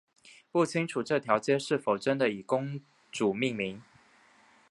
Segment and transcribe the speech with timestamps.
[0.51, 3.83] 不清楚这条街是否真的以公主命名。